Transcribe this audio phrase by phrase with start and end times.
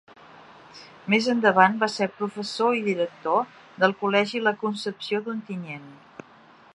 [1.13, 3.45] Més endavant va ser professor i director
[3.85, 5.89] del col·legi la Concepció d'Ontinyent.